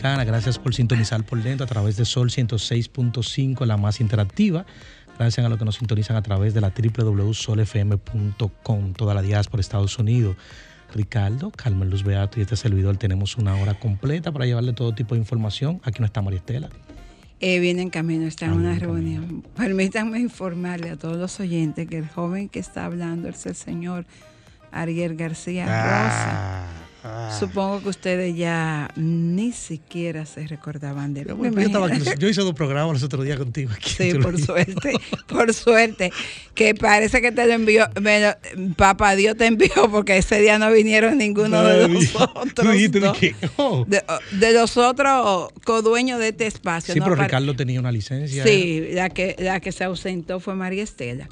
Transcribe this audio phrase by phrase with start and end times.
[0.00, 0.24] Dominicana.
[0.24, 4.64] Gracias por sintonizar por dentro a través de Sol 106.5, la más interactiva.
[5.18, 9.98] Gracias a los que nos sintonizan a través de la www.solfm.com, toda la diáspora Estados
[9.98, 10.36] Unidos.
[10.94, 15.14] Ricardo, Carmen Luz Beato y este servidor tenemos una hora completa para llevarle todo tipo
[15.14, 15.80] de información.
[15.84, 16.70] Aquí no está María Estela.
[17.40, 19.44] Eh, viene en camino, está en Ah, una reunión.
[19.56, 24.06] Permítanme informarle a todos los oyentes que el joven que está hablando es el señor
[24.72, 26.66] Ariel García Rosa.
[27.38, 31.28] Supongo que ustedes ya ni siquiera se recordaban de él.
[31.28, 33.90] Yo, estaba hice dos programas los otros días contigo aquí.
[33.90, 34.92] Sí, por suerte,
[35.26, 36.12] por suerte,
[36.54, 40.58] que parece que te lo envió, me lo- papá Dios te envió porque ese día
[40.58, 42.72] no vinieron ninguno de Ay, los Tú otros.
[42.72, 43.84] dijiste de oh.
[43.86, 46.92] De, de los otros codueños de este espacio.
[46.92, 47.06] Sí, ¿no?
[47.06, 48.44] pero Ricardo tenía una licencia.
[48.44, 51.28] Sí, la que, la que se ausentó fue María Estela.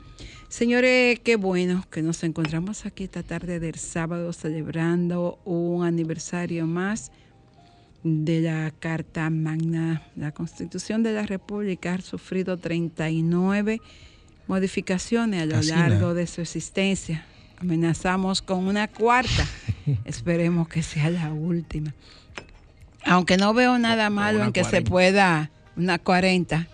[0.48, 7.12] Señores, qué bueno que nos encontramos aquí esta tarde del sábado celebrando un aniversario más
[8.02, 10.02] de la Carta Magna.
[10.16, 13.80] La Constitución de la República ha sufrido 39
[14.46, 17.26] modificaciones a lo largo de su existencia.
[17.60, 19.46] Amenazamos con una cuarta.
[20.06, 21.92] Esperemos que sea la última.
[23.04, 24.90] Aunque no veo nada malo en que se 40.
[24.90, 26.66] pueda, una 40.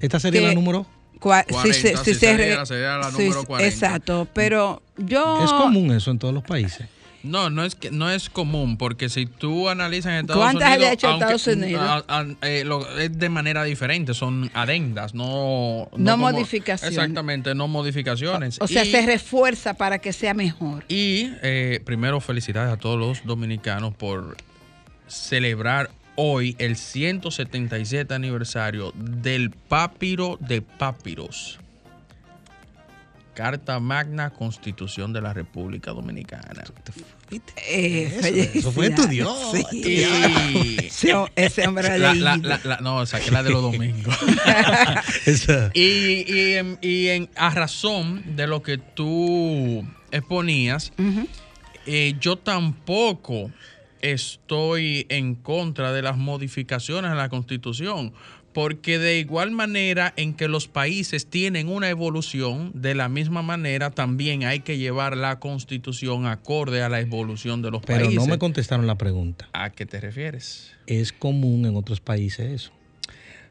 [0.00, 0.86] ¿Esta sería que- la número?
[1.26, 3.68] Cua- 40, se- si se sería- re- sería la sí, número 40.
[3.74, 5.42] Exacto, pero yo...
[5.44, 6.86] Es común eso en todos los países.
[7.22, 10.80] No, no es que no es común, porque si tú analizas en Estados ¿Cuántas Unidos,
[10.80, 12.04] le ha hecho aunque- Estados Unidos?
[12.06, 16.96] a- a- eh, lo- es de manera diferente, son adendas, no No como- modificaciones.
[16.96, 18.58] Exactamente, no modificaciones.
[18.60, 20.84] O sea, Y- se refuerza para que sea mejor.
[20.86, 24.36] Y eh, primero felicidades a todos los dominicanos por
[25.08, 31.58] celebrar hoy el 177 aniversario del Papiro de Papiros.
[33.34, 36.64] Carta Magna Constitución de la República Dominicana.
[37.68, 39.62] Eh, Eso, eso fue estudiado, Sí.
[39.72, 42.48] Y Ese, ese hombre la, la- leído.
[42.48, 44.16] la- la- no, saqué la de los domingos.
[45.74, 50.94] Y, y en- y en- a razón de lo que tú exponías,
[51.84, 53.50] eh, yo tampoco
[54.02, 58.12] estoy en contra de las modificaciones a la Constitución,
[58.52, 63.90] porque de igual manera en que los países tienen una evolución, de la misma manera
[63.90, 68.16] también hay que llevar la Constitución acorde a la evolución de los Pero países.
[68.16, 69.48] no me contestaron la pregunta.
[69.52, 70.72] ¿A qué te refieres?
[70.86, 72.72] ¿Es común en otros países eso?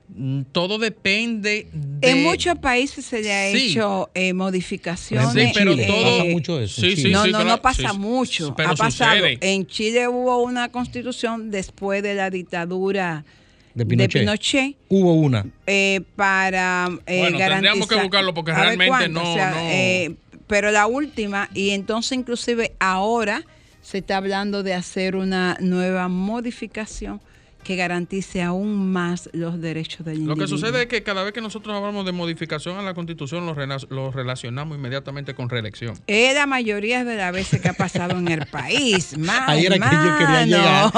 [0.08, 2.12] Mm, Todo depende de...
[2.12, 3.72] En muchos países se le ha Sí.
[3.72, 5.32] hecho eh, modificaciones.
[5.34, 6.82] Sí, pero eh, todo- Pasa mucho eso.
[6.82, 8.54] Sí, sí, no, sí, no, claro, no pasa sí, mucho.
[8.56, 9.16] pero ha pasado.
[9.16, 9.38] sucede.
[9.42, 13.26] En Chile hubo una constitución después de la dictadura
[13.74, 14.76] De de Pinochet.
[14.90, 15.46] Hubo una.
[15.68, 19.58] eh, para eh, Bueno, tendríamos garantizar- que buscarlo porque A realmente cuánto, no- no.
[19.72, 20.16] eh,
[20.48, 23.44] pero la última, y entonces inclusive ahora
[23.82, 27.20] se está hablando de hacer una nueva modificación
[27.66, 30.46] que garantice aún más los derechos del Lo individuo.
[30.46, 33.56] que sucede es que cada vez que nosotros hablamos de modificación a la Constitución, lo,
[33.56, 36.00] rela- lo relacionamos inmediatamente con reelección.
[36.06, 39.18] Es la mayoría de las veces que ha pasado en el país.
[39.18, 40.92] Más, Ahí era que yo quería llegar,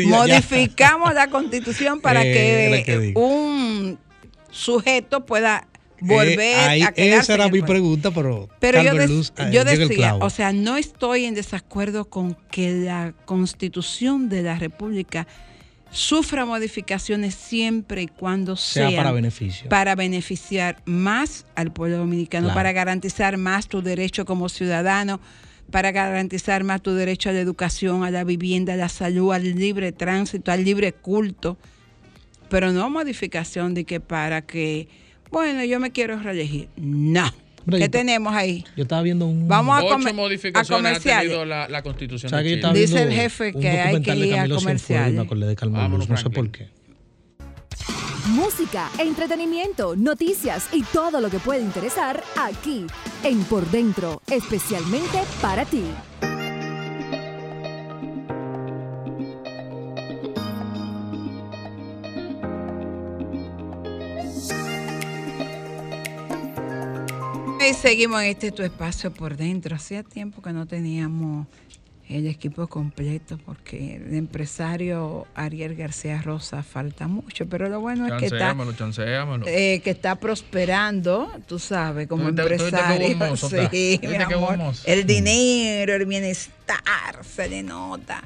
[0.00, 0.16] y ya-.
[0.16, 3.98] Modificamos la constitución para Eh, que un
[4.50, 5.68] sujeto pueda
[6.00, 8.48] volver Eh, ahí- a quedarse Esa era mi pregunta, pero.
[8.60, 14.28] Pero yo, Luz, eh, decía, o sea, no estoy en desacuerdo con que la constitución
[14.30, 15.26] de la República
[15.92, 19.68] sufra modificaciones siempre y cuando sea para beneficio.
[19.68, 22.56] para beneficiar más al pueblo dominicano, Claro.
[22.56, 25.20] para garantizar más tu derecho como ciudadano,
[25.70, 29.44] para garantizar más tu derecho a la educación, a la vivienda, a la salud, al
[29.54, 31.56] libre tránsito, al libre culto.
[32.48, 34.86] pero no modificación de que para que,
[35.30, 36.68] bueno, yo me quiero reelegir.
[36.76, 37.32] No.
[37.64, 38.64] Hombre, ¿Qué tenemos ahí?
[38.76, 39.46] Yo estaba viendo un.
[39.48, 41.22] Vamos a Ocho comer- a modificaciones ha comerciales.
[41.30, 42.82] tenido la, la constitución ¿sabes de que yo Chile.
[42.84, 45.14] estaba Dice el jefe que hay que ir a comerciales.
[45.14, 46.68] me acordé de Carmen Vámonos, Luz, no sé por qué.
[48.28, 52.86] Música, entretenimiento, noticias y todo lo que puede interesar aquí
[53.24, 55.82] en Por Dentro, especialmente para ti.
[67.68, 69.76] Y seguimos en este tu espacio por dentro.
[69.76, 71.46] Hacía tiempo que no teníamos
[72.08, 78.12] el equipo completo porque el empresario Ariel García Rosa falta mucho, pero lo bueno es
[78.14, 78.54] que está,
[79.46, 83.06] eh, que está prosperando, tú sabes, como Tú tú empresario.
[83.06, 83.36] está.
[83.70, 84.58] Sí, Tú mi amor.
[84.84, 88.22] El dinero, el bienestar, se le nota.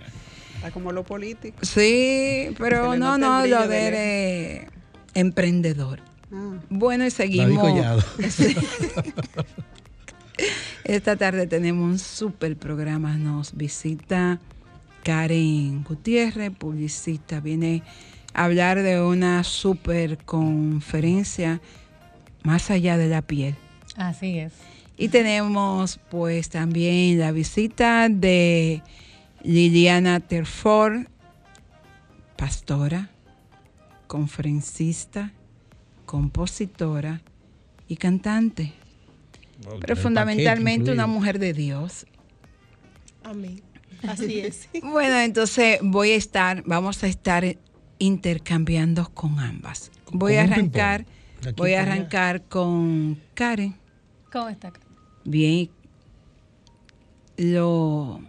[0.56, 1.59] Está como lo político.
[1.62, 4.71] Sí, pero no, no, lo de de él es
[5.15, 6.00] emprendedor.
[6.32, 8.05] Ah, Bueno, y seguimos.
[10.84, 13.17] Esta tarde tenemos un super programa.
[13.17, 14.38] Nos visita
[15.02, 17.40] Karen Gutiérrez, publicista.
[17.40, 17.82] Viene
[18.34, 21.61] a hablar de una super conferencia
[22.43, 23.56] más allá de la piel.
[23.96, 24.52] Así es.
[24.96, 28.82] Y tenemos pues también la visita de
[29.43, 31.06] Liliana Terford,
[32.37, 33.11] pastora,
[34.06, 35.32] conferencista,
[36.17, 37.21] compositora
[37.89, 38.73] y cantante,
[39.81, 42.07] pero fundamentalmente una mujer de Dios.
[43.23, 43.61] amén.
[44.03, 44.67] Así es.
[44.83, 47.45] Bueno, entonces voy a estar, vamos a estar
[47.99, 49.91] intercambiando con ambas.
[50.11, 51.05] Voy a arrancar,
[51.55, 53.75] voy a arrancar con Karen.
[54.33, 54.73] ¿Cómo está?
[55.25, 55.69] Bien,
[57.37, 58.21] lo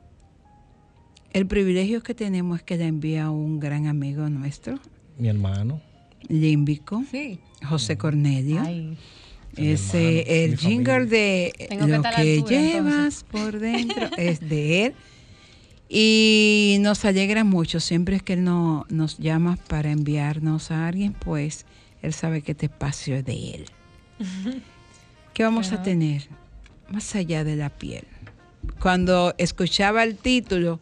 [1.31, 4.78] el privilegio que tenemos es que la envía un gran amigo nuestro,
[5.18, 5.80] Mi hermano.
[6.28, 7.39] límbico, Sí.
[7.65, 8.62] José Cornelio.
[8.62, 8.98] Ay,
[9.56, 11.18] Ese, hermano, el jingle familia.
[11.18, 13.24] de Tengo lo que altura, llevas entonces.
[13.24, 14.94] por dentro es de él.
[15.89, 21.65] Y nos alegra mucho, siempre que él no, nos llama para enviarnos a alguien, pues
[22.01, 23.65] él sabe que este espacio es de él.
[25.33, 26.27] ¿Qué vamos a tener?
[26.89, 28.03] Más allá de la piel.
[28.81, 30.80] Cuando escuchaba el título,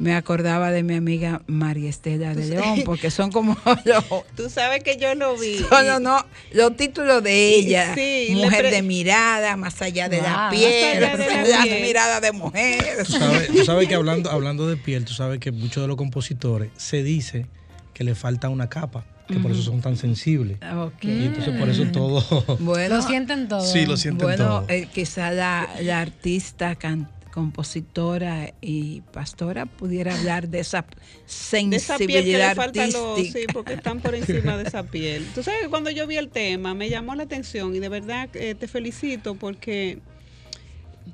[0.00, 4.04] me acordaba de mi amiga María Estela de León, porque son como los,
[4.34, 5.60] Tú sabes que yo lo vi.
[5.70, 7.94] no, y- no, no, los títulos de ella.
[7.94, 10.58] Sí, le mujer pre- de mirada, más allá de la Wow.
[10.58, 11.82] piel, Más allá de la piel.
[11.82, 13.04] miradas de mujer.
[13.06, 15.96] Tú sabes, tú sabes que hablando, hablando de piel, tú sabes que muchos de los
[15.96, 17.46] compositores se dice
[17.92, 20.56] que le falta una capa, que por eso son tan sensibles.
[20.76, 21.04] Ok.
[21.04, 22.56] Y entonces por eso todo.
[22.60, 23.60] Bueno, lo sienten todo.
[23.60, 24.64] Sí, lo sienten bueno todo.
[24.68, 31.96] eh, quizá la, la artista, can- compositora y pastora pudiera hablar de esa de esa
[31.96, 33.38] piel que sensibilidad le falta los, artística.
[33.38, 35.26] sí, porque están por encima de esa piel.
[35.34, 38.28] Tú sabes que cuando yo vi el tema me llamó la atención y de verdad
[38.34, 39.98] eh, te felicito porque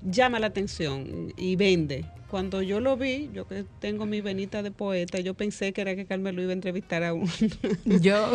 [0.02, 2.04] llama la atención y vende.
[2.30, 5.94] Cuando yo lo vi, yo que tengo mi venita de poeta, yo pensé que era
[5.94, 7.28] que Carmelo iba a entrevistar a un.
[7.84, 8.32] Yo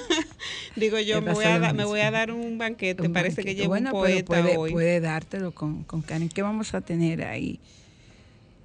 [0.76, 1.90] Digo yo, Me voy, a lo dar- me mismo.
[1.90, 3.02] voy a dar un banquete.
[3.02, 4.72] un Parece que llevo bueno, un pero poeta puede, hoy.
[4.72, 6.28] puede dártelo con, con Karen.
[6.28, 7.58] ¿Qué vamos a tener ahí?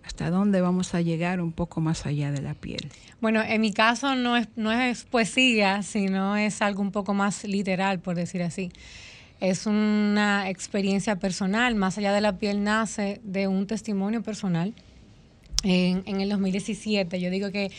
[0.05, 2.89] ¿Hasta dónde vamos a llegar un poco más allá de la piel?
[3.19, 7.43] Bueno, en mi caso no es, no es poesía, sino es algo un poco más
[7.43, 8.71] literal, por decir así.
[9.39, 14.73] Es una experiencia personal, más allá de la piel nace de un testimonio personal.
[15.63, 17.71] En, en el 2017, yo digo que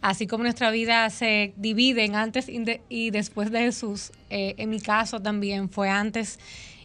[0.00, 4.54] así como nuestra vida se divide en antes y, de- y después de Jesús, eh,
[4.58, 6.38] en mi caso también fue antes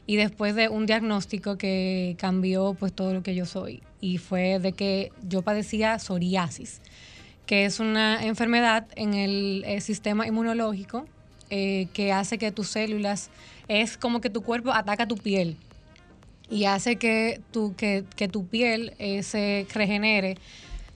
[0.06, 4.60] y después de un diagnóstico que cambió pues todo lo que yo soy y fue
[4.60, 6.82] de que yo padecía psoriasis
[7.46, 11.06] que es una enfermedad en el, eh, sistema inmunológico
[11.50, 13.30] eh, que hace que tus células,
[13.70, 15.56] es como que tu cuerpo ataca tu piel
[16.50, 20.38] y hace que tu, que, que tu piel eh, se regenere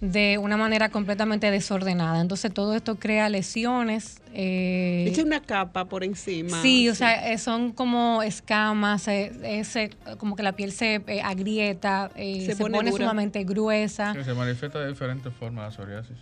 [0.03, 2.19] de una manera completamente desordenada.
[2.19, 4.19] Entonces todo esto crea lesiones.
[4.33, 6.61] eh, Echa una capa por encima.
[6.61, 11.21] Sí, o sea, eh, son como escamas, eh, ese- como que la piel se eh,
[11.21, 14.13] agrieta, eh, Se se, pone pone, sumamente gruesa.
[14.13, 16.17] Sí, se manifiesta de diferentes formas la psoriasis.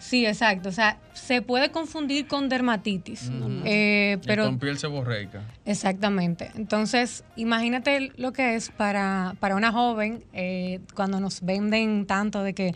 [0.00, 0.70] Sí, exacto.
[0.70, 3.30] O sea, se puede confundir con dermatitis.
[3.64, 5.42] eh, Y pero con piel seborreica.
[5.66, 6.52] Exactamente.
[6.54, 12.54] Entonces, imagínate lo que es para, para una joven eh, cuando nos venden tanto de
[12.54, 12.74] que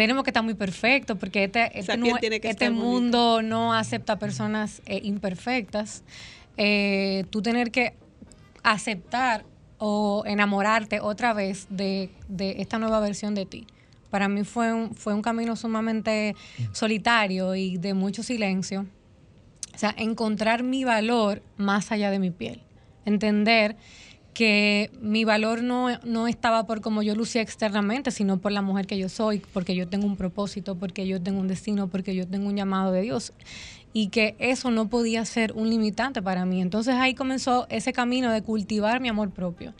[0.00, 6.04] tenemos que estar muy perfectos porque este, este, este mundo no acepta personas eh, imperfectas.
[6.56, 7.92] Eh, tú tener que
[8.62, 9.44] aceptar
[9.76, 13.66] o enamorarte otra vez de, de esta nueva versión de ti.
[14.08, 16.34] Para mí fue un, fue un camino sumamente
[16.72, 18.86] solitario y de mucho silencio
[19.80, 22.62] sea, encontrar mi valor más allá de mi piel.
[23.04, 23.76] Entender
[24.34, 28.86] que mi valor no, no estaba por como yo lucía externamente, sino por la mujer
[28.86, 32.26] que yo soy, porque yo tengo un propósito, porque yo tengo un destino, porque yo
[32.26, 33.32] tengo un llamado de Dios.
[33.92, 36.62] Y que eso no podía ser un limitante para mí.
[36.62, 39.74] Entonces ahí comenzó ese camino de cultivar mi amor propio,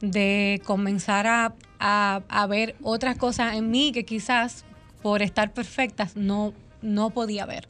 [0.00, 4.64] de comenzar a, a, a ver otras cosas en mí que quizás
[5.02, 7.68] por estar perfectas no, no podía ver.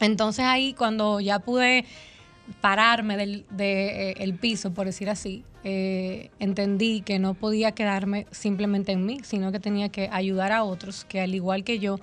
[0.00, 1.84] Entonces ahí cuando ya pude
[2.60, 8.26] pararme del de, eh, el piso, por decir así, eh, entendí que no podía quedarme
[8.30, 11.98] simplemente en mí, sino que tenía que ayudar a otros que al igual que yo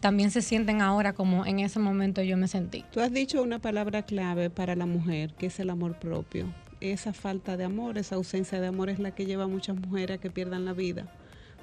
[0.00, 2.84] también se sienten ahora como en ese momento yo me sentí.
[2.90, 6.46] Tú has dicho una palabra clave para la mujer, que es el amor propio.
[6.80, 10.16] Esa falta de amor, esa ausencia de amor es la que lleva a muchas mujeres
[10.16, 11.12] a que pierdan la vida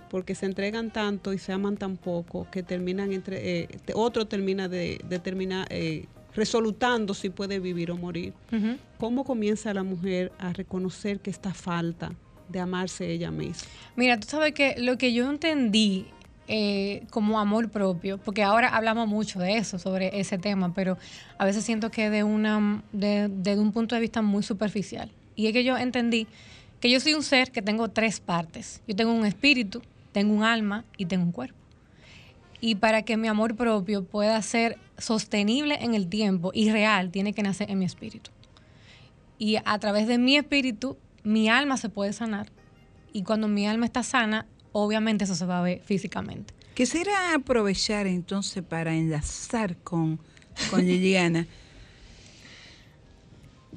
[0.09, 4.67] porque se entregan tanto y se aman tan poco que terminan entre eh, otro termina
[4.67, 6.05] de, de terminar eh,
[6.37, 8.33] resolutando si puede vivir o morir.
[8.99, 12.13] ¿Cómo comienza la mujer a reconocer que esta falta
[12.47, 13.67] de amarse ella misma?
[13.95, 16.05] Mira, tú sabes que lo que yo entendí
[16.47, 20.97] eh, como amor propio, porque ahora hablamos mucho de eso, sobre ese tema, pero
[21.39, 25.11] a veces siento que de una, de, desde un punto de vista muy superficial.
[25.35, 26.27] Y es que yo entendí
[26.79, 28.81] que yo soy un ser que tengo tres partes.
[28.87, 31.56] Yo tengo un espíritu, tengo un alma y tengo un cuerpo.
[32.59, 37.33] Y para que mi amor propio pueda ser sostenible en el tiempo y real, tiene
[37.33, 38.31] que nacer en mi espíritu.
[39.37, 42.49] Y a través de mi espíritu, mi alma se puede sanar.
[43.13, 46.53] Y cuando mi alma está sana, obviamente eso se va a ver físicamente.
[46.73, 50.19] Quisiera aprovechar entonces para enlazar con,
[50.69, 51.47] con Liliana.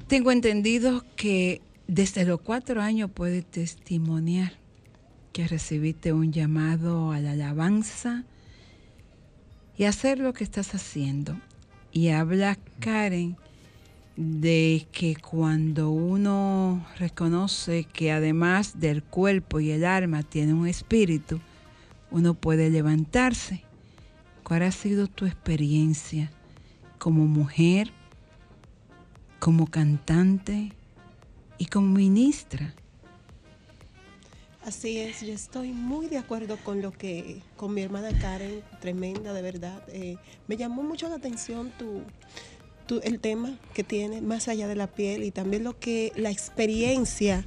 [0.07, 4.53] Tengo entendido que desde los cuatro años puedes testimoniar
[5.33, 8.25] que recibiste un llamado a la alabanza
[9.81, 11.35] y hacer lo que estás haciendo.
[11.91, 13.35] Y habla Karen
[14.15, 21.39] de que cuando uno reconoce que además del cuerpo y el alma tiene un espíritu,
[22.11, 23.63] uno puede levantarse.
[24.43, 26.29] ¿Cuál ha sido tu experiencia
[26.99, 27.91] como mujer,
[29.39, 30.73] como cantante
[31.57, 32.75] y como ministra?
[34.63, 39.33] Así es, yo estoy muy de acuerdo con lo que, con mi hermana Karen, tremenda
[39.33, 39.81] de verdad.
[39.87, 42.03] Eh, me llamó mucho la atención tu,
[43.03, 47.45] el tema que tiene más allá de la piel y también lo que, la experiencia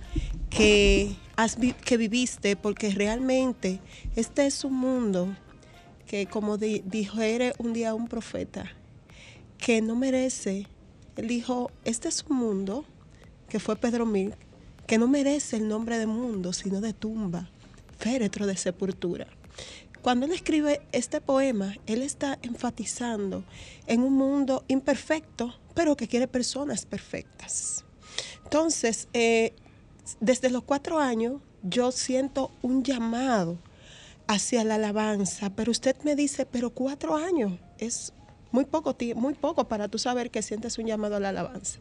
[0.51, 3.79] que, has, que viviste, porque realmente
[4.17, 5.37] este es un mundo
[6.07, 8.73] que como di- dijo era un día un profeta,
[9.59, 10.67] que no merece,
[11.17, 12.85] él dijo, este es un mundo,
[13.49, 14.35] que fue Pedro Mil,
[14.87, 17.49] que no merece el nombre de mundo, sino de tumba,
[17.99, 19.27] féretro de sepultura.
[20.03, 23.43] Cuando él escribe este poema, él está enfatizando
[23.87, 27.85] en un mundo imperfecto, pero que quiere personas perfectas.
[28.45, 29.55] Entonces, eh,
[30.21, 33.59] desde los cuatro años, yo siento un llamado
[34.27, 38.13] hacia la alabanza, pero usted me dice, pero cuatro años es
[38.53, 41.81] muy poco, muy poco para tú saber que sientes un llamado a la alabanza.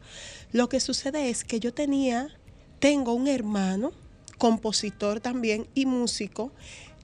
[0.50, 2.28] Lo que sucede es que yo tenía,
[2.78, 3.92] tengo un hermano,
[4.38, 6.52] compositor también y músico,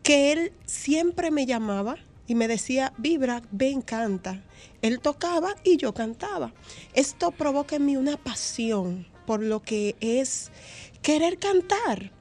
[0.02, 1.96] que él siempre me llamaba
[2.26, 4.42] y me decía, Vibra, ven, canta.
[4.82, 6.52] Él tocaba y yo cantaba.
[6.94, 10.50] Esto provoca en mí una pasión por lo que es
[11.02, 12.12] querer cantar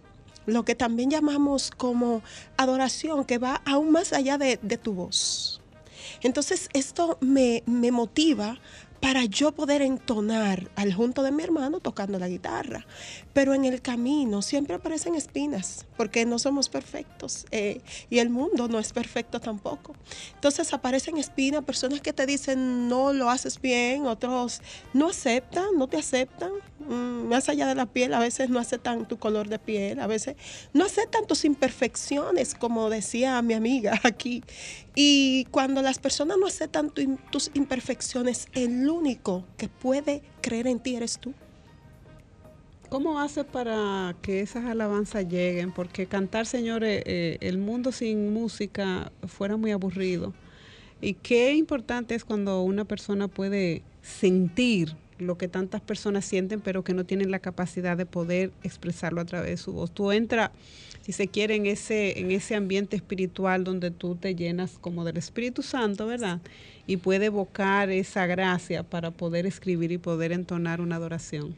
[0.46, 2.22] lo que también llamamos como
[2.58, 5.62] adoración, que va aún más allá de, tu voz.
[6.22, 8.58] Entonces esto me, me motiva
[9.00, 12.86] para yo poder entonar al junto de mi hermano tocando la guitarra.
[13.34, 18.68] Pero en el camino siempre aparecen espinas, porque no somos perfectos eh, y el mundo
[18.68, 19.96] no es perfecto tampoco.
[20.36, 24.62] Entonces aparecen espinas, personas que te dicen no lo haces bien, otros
[24.94, 29.08] no aceptan, no te aceptan, mm, más allá de la piel, a veces no aceptan
[29.08, 30.36] tu color de piel, a veces
[30.74, 34.44] no aceptan tus imperfecciones, como decía mi amiga aquí.
[34.96, 40.80] Y cuando las personas no aceptan tu- tus imperfecciones, el único que puede creer en
[40.80, 41.34] ti eres tú.
[42.90, 45.72] ¿Cómo hace para que esas alabanzas lleguen?
[45.72, 50.34] Porque cantar, señores, eh, el mundo sin música fuera muy aburrido.
[51.00, 56.84] Y qué importante es cuando una persona puede sentir lo que tantas personas sienten, pero
[56.84, 59.92] que no tienen la capacidad de poder expresarlo a través de su voz.
[59.92, 60.52] Tú entras,
[61.02, 65.18] si se quiere, en ese, en ese ambiente espiritual donde tú te llenas como del
[65.18, 66.40] Espíritu Santo, ¿verdad?
[66.88, 71.56] Y puede evocar esa gracia para poder escribir y poder entonar una adoración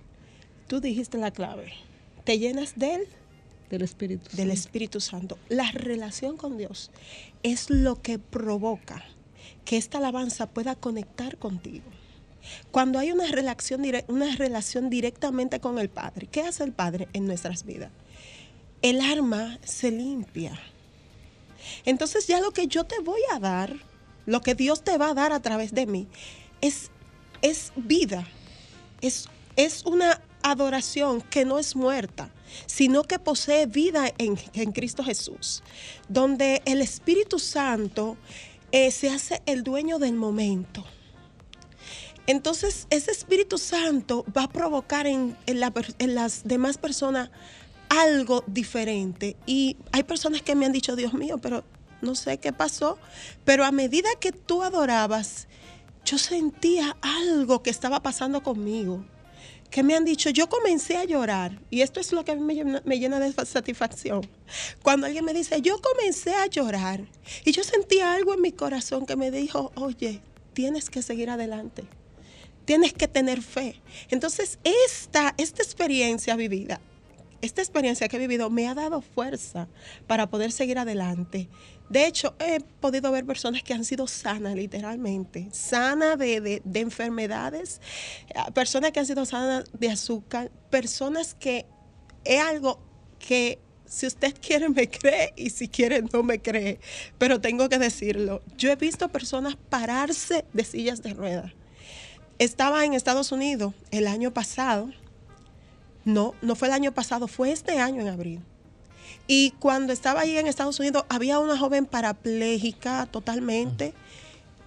[0.71, 1.73] Tú dijiste la clave.
[2.23, 3.01] Te llenas de él,
[3.69, 4.53] del Espíritu del Santo.
[4.53, 5.37] Espíritu Santo.
[5.49, 6.91] La relación con Dios
[7.43, 9.03] es lo que provoca
[9.65, 11.83] que esta alabanza pueda conectar contigo.
[12.71, 17.25] Cuando hay una relación, una relación directamente con el Padre, ¿qué hace el Padre en
[17.25, 17.91] nuestras vidas?
[18.81, 20.59] El alma se limpia.
[21.85, 23.75] Entonces ya lo que yo te voy a dar,
[24.25, 26.07] lo que Dios te va a dar a través de mí,
[26.61, 26.89] es,
[27.41, 28.27] es vida,
[29.01, 32.31] es, es una adoración que no es muerta,
[32.65, 35.63] sino que posee vida en, en Cristo Jesús,
[36.09, 38.17] donde el Espíritu Santo
[38.71, 40.83] eh, se hace el dueño del momento.
[42.27, 47.29] Entonces, ese Espíritu Santo va a provocar en, las demás personas
[47.89, 49.35] algo diferente.
[49.45, 51.63] Y hay personas que me han dicho, Dios mío, pero
[52.01, 52.97] no sé qué pasó,
[53.43, 55.47] pero a medida que tú adorabas,
[56.05, 59.03] yo sentía algo que estaba pasando conmigo.
[59.69, 62.41] Que me han dicho, yo comencé a llorar, y esto es lo que a mí
[62.41, 64.29] me llena, me llena de satisfacción.
[64.83, 67.07] Cuando alguien me dice, yo comencé a llorar,
[67.45, 70.21] y yo sentía algo en mi corazón que me dijo, oye,
[70.53, 71.85] tienes que seguir adelante
[72.65, 73.81] tienes que tener fe.
[74.09, 76.79] Entonces, esta, esta experiencia vivida,
[77.41, 79.67] esta experiencia que he vivido me ha dado fuerza
[80.07, 81.49] para poder seguir adelante.
[81.89, 86.79] De hecho, he podido ver personas que han sido sanas, literalmente, sanas de, de- de
[86.79, 87.81] enfermedades,
[88.29, 91.65] eh, personas que han sido sanas de azúcar, personas que
[92.23, 92.79] es algo
[93.19, 96.79] que si usted quiere me cree y si quiere no me cree,
[97.17, 98.41] pero tengo que decirlo.
[98.57, 101.51] Yo he visto personas pararse de sillas de ruedas
[102.43, 104.89] estaba en Estados Unidos el año pasado.
[106.05, 108.39] No, no fue el año pasado, fue este año en abril.
[109.27, 113.93] Y cuando estaba ahí en Estados Unidos había una joven parapléjica totalmente.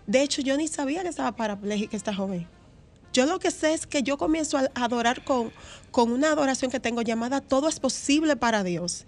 [0.06, 2.46] De hecho, yo ni sabía que estaba parapléjica esta joven.
[3.12, 5.50] Yo lo que sé es que yo comienzo a adorar con,
[5.90, 9.04] con una adoración que tengo llamada Todo es posible para Dios.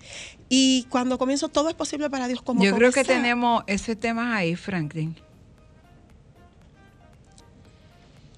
[0.49, 4.37] Y cuando comienzo Todo es posible para Dios, como Yo creo que tenemos ese tema
[4.37, 5.16] ahí, Franklin.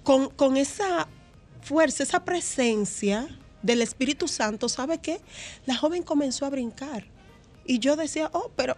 [0.08, 1.06] Con, con esa
[1.60, 3.28] fuerza, esa presencia
[3.62, 5.20] del Espíritu Santo, ¿sabe qué?
[5.66, 7.04] La joven comenzó a brincar.
[7.66, 8.74] Y yo decía, oh, pero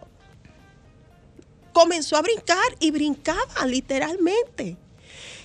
[1.71, 4.75] comenzó a brincar y brincaba literalmente.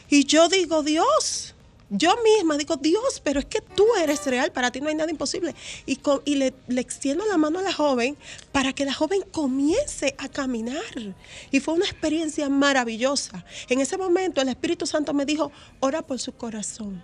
[0.09, 1.55] Y yo digo, Dios,
[1.89, 5.11] yo misma digo, Dios, pero es que tú eres real, para ti no hay nada
[5.11, 5.55] imposible.
[5.87, 8.17] Y, y le, le extiendo la mano a la joven
[8.53, 11.15] para que la joven comience a caminar.
[11.51, 13.45] Y fue una experiencia maravillosa.
[13.69, 17.03] En ese momento el Espíritu Santo me dijo, ora por su corazón.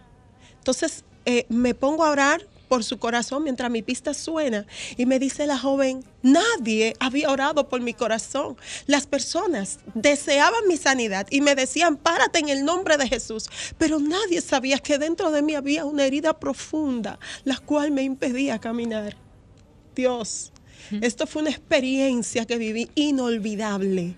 [0.58, 4.64] Entonces eh, me pongo a orar por su corazón mientras mi pista suena
[4.96, 8.56] y me dice la joven, nadie había orado por mi corazón.
[8.86, 14.00] Las personas deseaban mi sanidad y me decían, párate en el nombre de Jesús, pero
[14.00, 19.18] nadie sabía que dentro de mí había una herida profunda, la cual me impedía caminar.
[19.94, 20.50] Dios,
[21.02, 24.16] esto fue una experiencia que viví inolvidable.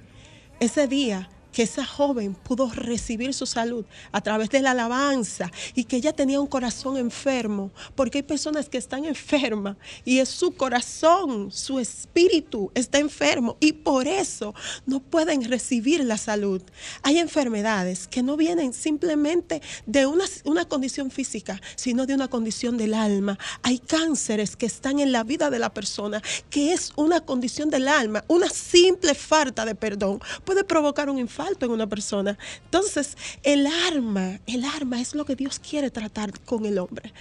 [0.61, 5.85] Ese día que esa joven pudo recibir su salud a través de la alabanza y
[5.85, 10.57] que ella tenía un corazón enfermo, porque hay personas que están enfermas y es su
[10.57, 14.53] corazón, su espíritu está enfermo y por eso
[14.85, 16.61] no pueden recibir la salud.
[17.03, 22.77] Hay enfermedades que no vienen simplemente de una, una condición física, sino de una condición
[22.77, 23.39] del alma.
[23.63, 27.87] Hay cánceres que están en la vida de la persona, que es una condición del
[27.87, 32.39] alma, una simple falta de perdón puede provocar un infarto en una persona.
[32.65, 37.13] Entonces, el arma, el arma es lo que Dios quiere tratar con el hombre.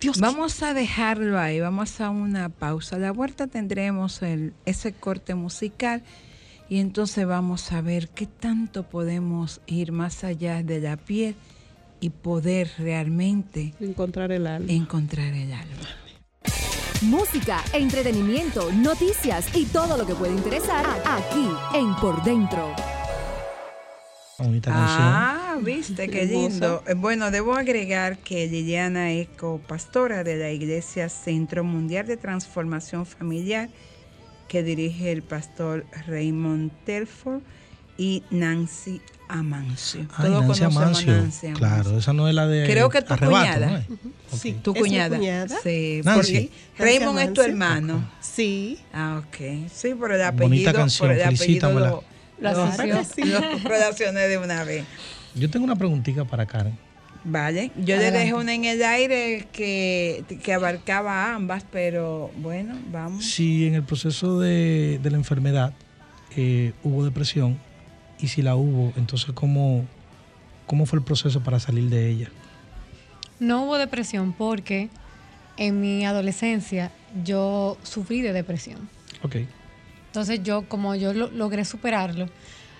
[0.00, 2.96] Dios Vamos a dejarlo ahí, vamos a una pausa.
[2.96, 6.02] A la vuelta tendremos el- ese corte musical
[6.68, 11.36] y entonces vamos a ver qué tanto podemos ir más allá de la piel
[12.00, 14.70] y poder realmente encontrar el alma.
[14.70, 15.88] Encontrar el alma.
[17.02, 22.74] Música, entretenimiento, noticias y todo lo que puede interesar aquí en Por Dentro.
[24.38, 26.82] Bonita Ah, viste, qué lindo.
[26.88, 33.06] Eh, Bueno, debo agregar que Liliana es copastora de la Iglesia Centro Mundial de Transformación
[33.06, 33.68] Familiar,
[34.48, 37.40] que dirige el pastor Raymond Telford
[37.96, 40.00] y Nancy Amancio.
[40.16, 41.12] Ay, Todos Nancy conocemos a Amancio.
[41.12, 41.54] Nancy Amancio.
[41.68, 43.66] Claro, esa no es la de Creo que tu Arrebato, cuñada.
[43.70, 44.40] ¿no es?
[44.40, 45.16] Sí, Tu cuñada.
[45.16, 45.56] cuñada.
[45.62, 46.50] Sí, Nancy.
[46.76, 48.10] porque Raymond es tu hermano.
[48.20, 48.78] Sí.
[48.92, 49.68] Ah, ok.
[49.72, 50.48] Sí, por el apellido.
[50.48, 51.88] Bonita canción, por el apellido felicítamela.
[51.90, 52.04] lo, Lo
[52.40, 53.40] lo- asoció.
[53.62, 54.84] lo relacioné de una vez.
[55.34, 56.76] Yo tengo una preguntita para Karen.
[57.26, 58.10] Vale, yo Adelante.
[58.10, 63.24] le dejé una en el aire que, que abarcaba a ambas, pero bueno, vamos.
[63.24, 65.72] Si en el proceso de, de la enfermedad
[66.36, 67.58] eh, hubo depresión
[68.20, 69.86] y si la hubo, entonces ¿cómo,
[70.66, 72.28] ¿cómo fue el proceso para salir de ella?
[73.40, 74.90] No hubo depresión porque
[75.56, 76.90] en mi adolescencia
[77.24, 78.88] yo sufrí de depresión.
[79.22, 79.36] Ok.
[80.14, 82.28] Entonces yo, como yo lo- logré superarlo,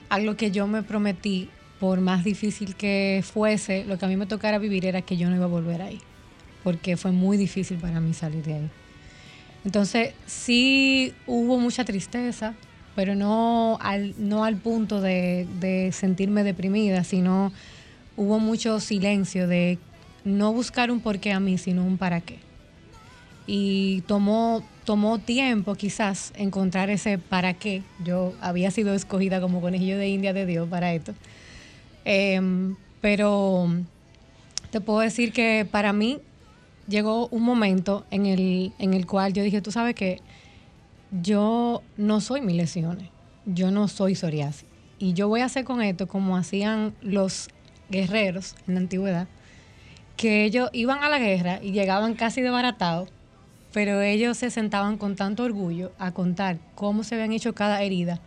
[0.08, 1.48] algo que yo me prometí
[1.80, 5.28] por más difícil que fuese, lo que a mí me tocara vivir era que yo
[5.28, 5.98] no iba a volver ahí,
[6.62, 8.70] porque fue muy difícil para mí salir de ahí.
[9.64, 12.54] Entonces, sí hubo mucha tristeza,
[12.94, 17.52] pero no al, no al punto de, de sentirme deprimida, sino
[18.16, 19.78] hubo mucho silencio de
[20.24, 22.38] no buscar un porqué a mí, sino un para qué.
[23.46, 27.82] Y tomó, tomó tiempo quizás encontrar ese para qué.
[28.02, 31.14] Yo había sido escogida como conejillo de India de Dios para esto.
[32.04, 33.68] Em, pero
[34.70, 36.20] te puedo decir que para mí
[36.88, 40.20] llegó un momento en el, en el cual yo dije, tú sabes que
[41.22, 43.08] yo no soy mis lesiones,
[43.46, 44.66] yo no soy psoriasis.
[44.98, 47.48] Y yo voy a hacer con esto como hacían los
[47.90, 49.28] guerreros en la antigüedad,
[50.16, 53.10] que ellos iban a la guerra y llegaban casi desbaratados,
[53.74, 58.20] pero ellos se sentaban con tanto orgullo a contar cómo se habían hecho cada herida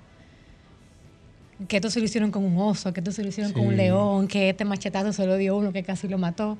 [1.67, 3.75] que esto se lo hicieron con un oso, que esto se lo hicieron con un
[3.77, 6.57] león, que este machetazo se lo dio uno que casi lo mató.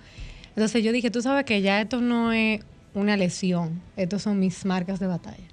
[0.49, 2.61] Entonces yo dije, tú sabes que ya esto no es
[2.95, 5.43] una lesión, estos son mis marcas de batalla.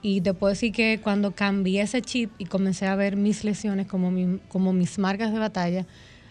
[0.00, 3.86] Y te puedo decir que cuando cambié ese chip y comencé a ver mis lesiones
[3.86, 5.84] como, mi- como mis marcas de batalla,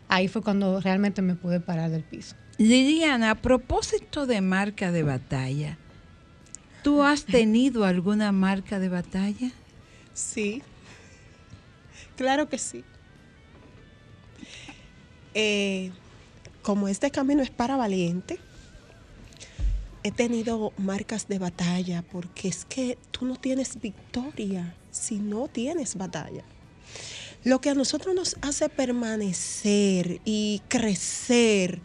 [0.08, 2.36] ahí fue cuando realmente me pude parar del piso.
[2.58, 5.78] Liliana, a propósito de marca de batalla,
[6.83, 9.51] ¿tú has tenido alguna marca de batalla?
[10.13, 10.61] Sí.
[12.15, 12.83] Claro que sí.
[15.33, 15.91] Eh,
[16.61, 18.39] como este camino es para valiente,
[20.03, 25.95] he tenido marcas de batalla porque es que tú no tienes victoria si no tienes
[25.95, 26.43] batalla.
[27.43, 31.81] Lo que a nosotros nos hace permanecer y crecer,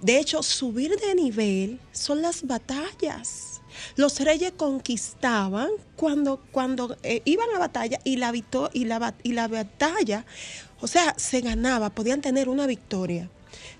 [0.00, 3.53] de hecho subir de nivel, son las batallas.
[3.96, 9.32] Los reyes conquistaban cuando, cuando eh, iban a batalla y la, victo- y, la, y
[9.32, 10.24] la batalla,
[10.80, 13.28] o sea, se ganaba, podían tener una victoria.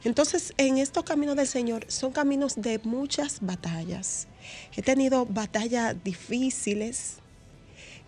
[0.04, 4.26] Entonces, en estos caminos del Señor son caminos de muchas batallas.
[4.76, 7.14] He tenido batallas difíciles,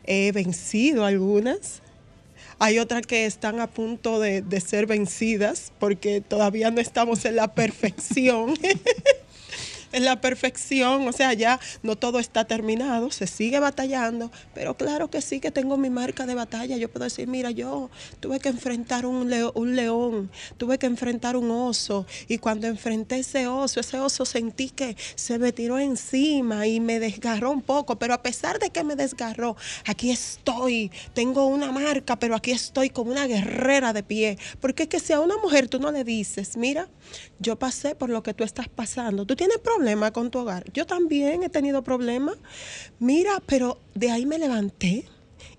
[0.04, 1.82] he vencido algunas.
[2.59, 7.37] Hay otras que están a punto de, de ser vencidas porque todavía no estamos en
[7.37, 8.54] la perfección.
[10.04, 15.20] la perfección, o sea, ya no todo está terminado, se sigue batallando, pero claro que
[15.20, 16.76] sí que tengo mi marca de batalla.
[16.76, 22.06] Yo puedo decir, mira, yo tuve que enfrentar un león, tuve que enfrentar un oso,
[22.28, 27.00] y cuando enfrenté ese oso, ese oso sentí que se me tiró encima y me
[27.00, 29.56] desgarró un poco, pero a pesar de que me desgarró,
[29.87, 34.88] aquí estoy, tengo una marca, pero aquí estoy como una guerrera de pie, porque es
[34.88, 36.88] que si a una mujer tú no le dices, mira,
[37.38, 39.24] yo pasé por lo que tú estás pasando.
[39.24, 40.64] Tú tienes problemas con tu hogar.
[40.72, 42.37] Yo también he tenido problemas.
[42.99, 45.05] Mira, pero de ahí me levanté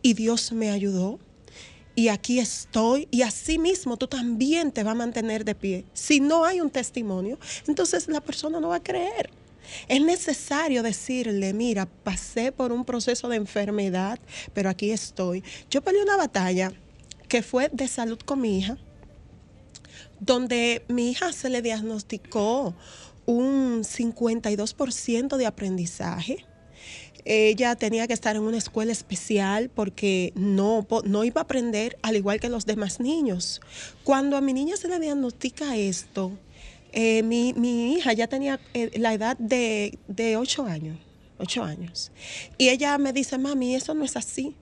[0.02, 1.20] y Dios me ayudó.
[1.96, 3.08] Y aquí estoy.
[3.10, 5.86] Y así mismo tú también te vas a mantener de pie.
[5.94, 9.30] Si no hay un testimonio, entonces la persona no va a creer.
[9.88, 14.20] Es necesario decirle, mira, pasé por un proceso de enfermedad,
[14.54, 15.44] pero aquí estoy.
[15.70, 16.72] Yo peleé una batalla
[17.28, 18.78] que fue de salud con mi hija
[20.20, 22.74] donde mi hija se le diagnosticó
[23.28, 26.46] un 52% de aprendizaje.
[27.26, 32.16] Ella tenía que estar en una escuela especial porque no, no iba a aprender al
[32.16, 33.62] igual que los demás niños.
[34.04, 36.32] Cuando a mi niña se le diagnostica esto,
[36.94, 40.98] eh, mi, mi hija ya tenía eh, la edad de, de 8 años,
[41.38, 42.12] 8 años.
[42.58, 44.56] Y ella me dice, mami, eso no es así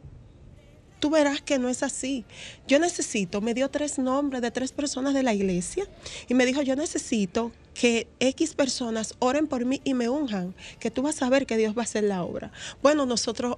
[1.00, 2.26] tú verás que no es así.
[2.68, 5.86] Yo necesito, me dio tres nombres de tres personas de la iglesia
[6.28, 10.92] y me dijo, yo necesito que X personas oren por mí y me unjan, que
[10.92, 12.52] tú vas a ver que Dios va a hacer la obra.
[12.82, 13.58] Bueno, nosotros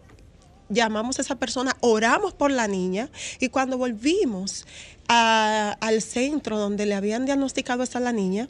[0.70, 4.66] llamamos a esa persona, oramos por la niña y cuando volvimos
[5.08, 8.50] a- al centro donde le habían diagnosticado esa la niña,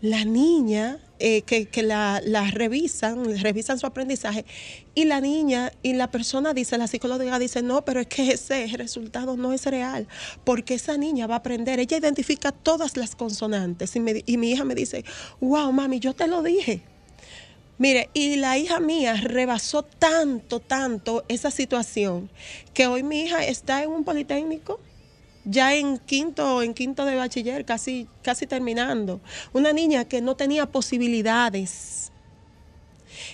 [0.00, 2.20] la niña eh, que, que la,
[2.52, 4.44] revisan, revisan su aprendizaje
[4.94, 8.68] y la niña y la persona dice, la psicóloga dice, no, pero es que ese
[8.76, 10.06] resultado no es real,
[10.44, 14.64] porque esa niña va a aprender, ella identifica todas las consonantes y, y mi hija
[14.64, 15.04] me dice,
[15.40, 16.82] wow, mami, yo te lo dije.
[17.78, 22.28] Mire, y la hija mía rebasó tanto, tanto esa situación
[22.74, 24.80] que hoy mi hija está en un politécnico,
[25.48, 29.20] ya en quinto, en quinto de bachiller, casi, casi terminando.
[29.52, 32.12] Una niña que no tenía posibilidades.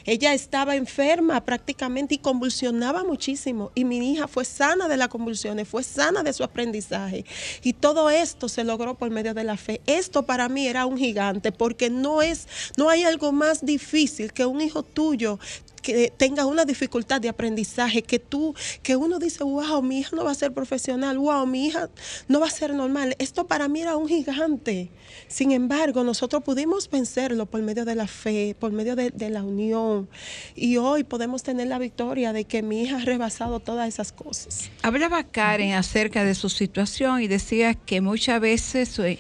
[0.05, 3.73] Ella estaba enferma prácticamente y convulsionaba muchísimo.
[3.75, 7.25] Y mi hija fue sana de las convulsiones, fue sana de su aprendizaje.
[7.63, 9.81] Y todo esto se logró por medio de la fe.
[9.87, 12.47] Esto para mí era un gigante porque no es,
[12.77, 15.39] no hay algo más difícil que un hijo tuyo
[15.85, 20.25] que tenga una dificultad de aprendizaje, que tú, que uno dice, wow, mi hija no
[20.25, 21.91] va a ser profesional, wow, mi hija
[22.27, 23.15] no va a ser normal.
[23.19, 24.91] Esto para mí era un gigante.
[25.29, 29.43] Sin embargo, nosotros pudimos vencerlo por medio de la fe, por medio de, de la
[29.43, 30.09] unión.
[30.57, 34.71] Y hoy podemos tener la victoria de que mi hija ha rebasado todas esas cosas.
[34.83, 39.19] Hablaba Karen acerca de su situación y decía que muchas veces eh,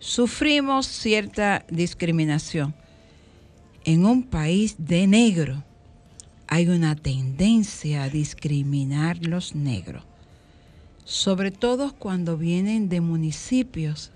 [0.00, 2.74] sufrimos cierta discriminación.
[3.84, 5.62] En un país de negro
[6.56, 10.04] hay una tendencia a discriminar los negros,
[11.04, 14.10] sobre todo cuando vienen de municipios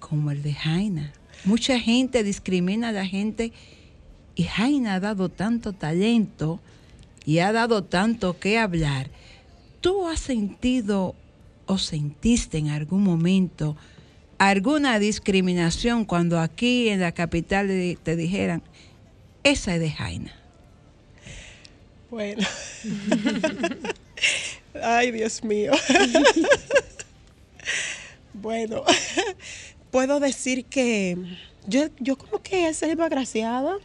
[0.00, 1.12] como el de Jaina.
[1.44, 3.52] Mucha gente discrimina a la gente
[4.34, 6.58] y Jaina ha dado tanto talento
[7.24, 9.08] y ha dado tanto que hablar.
[9.80, 11.14] ¿Tú has sentido
[11.66, 13.76] o sentiste en algún momento
[14.38, 17.68] alguna discriminación cuando aquí en la capital
[18.02, 18.64] te, dijeran,
[19.44, 20.43] esa es de Jaina?
[22.14, 22.46] Bueno.
[24.80, 25.72] Ay, Dios mío.
[28.34, 28.84] bueno,
[29.90, 31.18] puedo decir que
[31.66, 33.78] yo, yo como que he sido agraciada.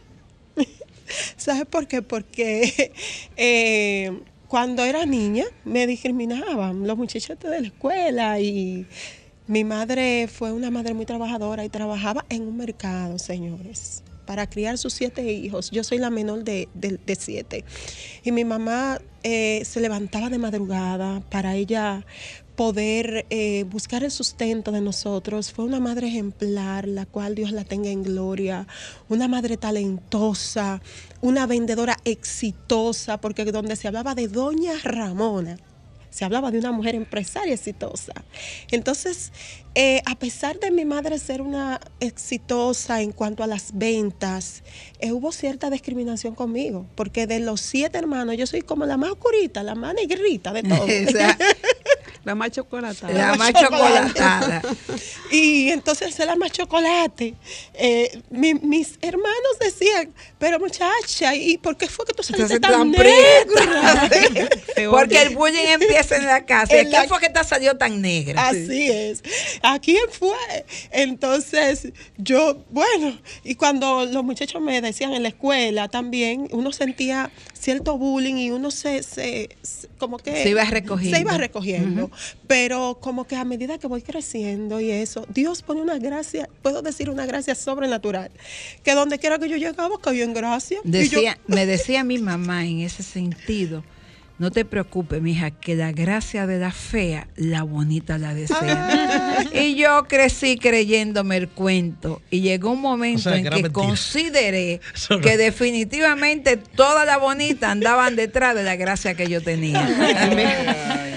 [1.36, 2.02] ¿Sabes por qué?
[2.02, 2.92] Porque
[3.36, 8.86] eh, cuando era niña me discriminaban los muchachotes de la escuela y
[9.48, 14.78] mi madre fue una madre muy trabajadora y trabajaba en un mercado, señores, para criar
[14.78, 15.72] sus siete hijos.
[15.72, 17.64] Yo soy la menor de, de- siete.
[18.22, 22.06] Y mi mamá eh, se levantaba de madrugada para ella
[22.54, 25.50] poder eh, buscar el sustento de nosotros.
[25.50, 28.68] Fue una madre ejemplar, la cual Dios la tenga en gloria,
[29.08, 30.80] una madre talentosa,
[31.20, 35.56] una vendedora exitosa, porque donde se hablaba de Doña Ramona,
[36.10, 38.12] se hablaba de una mujer empresaria exitosa.
[38.70, 39.32] Entonces,
[39.74, 44.62] eh, a pesar de mi madre ser una exitosa en cuanto a las ventas,
[44.98, 49.10] eh, hubo cierta discriminación conmigo, porque de los siete hermanos, yo soy como la más
[49.10, 50.82] oscurita, la más negrita de todos.
[50.82, 51.38] O sea,
[52.24, 53.12] La más chocolatada.
[53.12, 54.62] la más chocolatada.
[55.30, 57.34] Y entonces era más chocolate.
[57.74, 62.60] Eh, mi- mis hermanos decían, pero muchacha, ¿y por qué fue que tú saliste Entonces,
[62.60, 64.50] tan tan negra?
[64.90, 66.76] Porque el bullying empieza en la casa.
[66.80, 68.48] ¿Y la- ¿Quién fue que te salió tan negra?
[68.48, 69.22] Así es.
[69.62, 70.36] ¿A quién fue?
[70.90, 77.30] Entonces, yo, bueno, y cuando los muchachos me decían en la escuela también, uno sentía
[77.60, 80.42] cierto bullying y uno se, se, se- como que...
[80.42, 81.16] Se iba recogiendo.
[81.16, 82.10] Se iba recogiendo.
[82.46, 86.82] Pero como que a medida que voy creciendo y eso, Dios pone una gracia, puedo
[86.82, 88.30] decir una gracia sobrenatural,
[88.82, 90.78] que donde quiera que yo llegaba, caía en gracia.
[90.84, 93.84] Y yo- Decía, me decía mi mamá en ese sentido,
[94.40, 99.44] no te preocupes, mija, que la gracia de la fea, la bonita la desea.
[99.52, 103.50] Y yo crecí creyéndome el cuento y llegó un momento O sea, que en que
[103.50, 103.72] mentira.
[103.72, 105.20] consideré Eso no.
[105.20, 109.86] que definitivamente todas las bonitas andaban detrás de la gracia que yo tenía.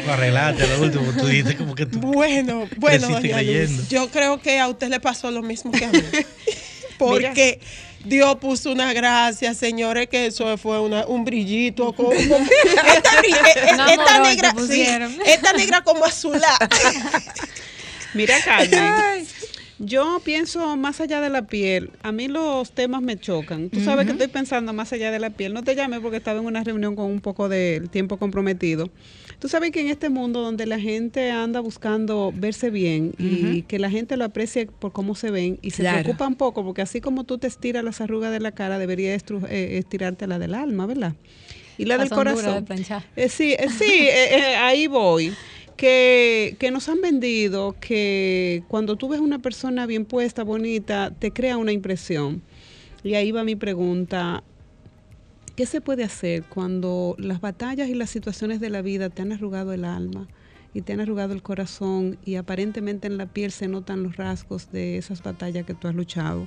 [0.05, 1.99] Lo arreglaste, lo último, tú dijiste como que tú.
[1.99, 5.99] Bueno, bueno, Luz, yo creo que a usted le pasó lo mismo que a mí.
[6.97, 7.61] Porque
[8.05, 11.93] Dios puso una gracia, señores, que eso fue una- un brillito.
[11.93, 14.85] Como, esta, Una esta negra, sí,
[15.25, 16.57] esta negra como azulada.
[18.13, 19.25] Mira, Carmen.
[19.79, 21.89] Yo pienso más allá de la piel.
[22.03, 23.69] A mí los temas me chocan.
[23.69, 25.53] Tú sabes que estoy pensando más allá de la piel.
[25.53, 28.89] No te llamé porque estaba en una reunión con un poco de tiempo comprometido.
[29.39, 33.79] Tú sabes que en este mundo donde la gente anda buscando verse bien y que
[33.79, 36.03] la gente lo aprecie por cómo se ven y se Claro.
[36.03, 39.13] preocupa un poco porque así como tú te estiras las arrugas de la cara, debería
[39.13, 41.13] eh, estirarte la del alma, ¿verdad?
[41.77, 42.65] Y la del corazón.
[42.65, 42.75] de.
[43.15, 45.33] Eh, sí, eh, sí, eh, ahí voy.
[45.75, 51.31] Que, que nos han vendido que cuando tú ves una persona bien puesta, bonita, te
[51.31, 52.41] crea una impresión.
[53.03, 54.43] Y ahí va mi pregunta.
[55.55, 59.31] ¿Qué se puede hacer cuando las batallas y las situaciones de la vida te han
[59.31, 60.27] arrugado el alma
[60.73, 64.71] y te han arrugado el corazón y aparentemente en la piel se notan los rasgos
[64.71, 66.45] de esas batallas que tú has luchado?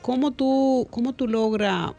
[0.00, 1.92] ¿Cómo tú, cómo tú logras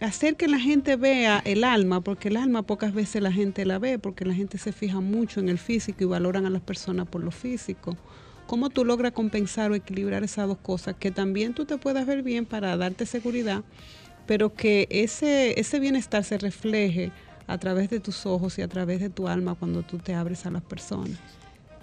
[0.00, 2.00] hacer que la gente vea el alma?
[2.00, 5.40] Porque el alma pocas veces la gente la ve, porque la gente se fija mucho
[5.40, 7.98] en el físico y valoran a las personas por lo físico.
[8.46, 10.96] ¿Cómo tú logras compensar o equilibrar esas dos cosas?
[10.98, 13.62] Que también tú te puedas ver bien para darte seguridad,
[14.26, 17.12] pero que ese, ese bienestar se refleje
[17.46, 20.46] a través de tus ojos y a través de tu alma cuando tú te abres
[20.46, 21.18] a las personas.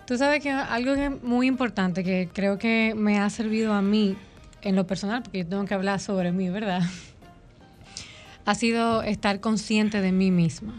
[0.06, 3.82] Tú sabes que algo que es muy importante que creo que me ha servido a
[3.82, 4.18] mí
[4.62, 6.82] en lo personal, porque yo tengo que hablar sobre mí, ¿verdad?
[8.46, 10.74] Ha sido estar consciente de mí misma.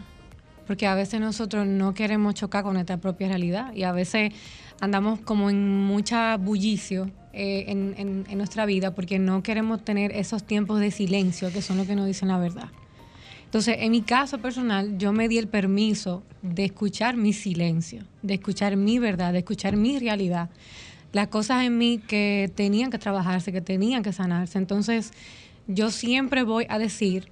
[0.67, 4.33] Porque a veces nosotros no queremos chocar con nuestra propia realidad y a veces
[4.81, 10.79] andamos como en mucha bullicio eh, en, nuestra vida porque no queremos tener esos tiempos
[10.79, 12.69] de silencio que son los que nos dicen la verdad.
[13.43, 18.35] Entonces, en mi caso personal, yo me di el permiso de escuchar mi silencio, de
[18.35, 20.49] escuchar mi verdad, de escuchar mi realidad,
[21.11, 24.57] las cosas en mí que tenían que trabajarse, que tenían que sanarse.
[24.57, 25.11] Entonces,
[25.67, 27.27] yo siempre voy a decir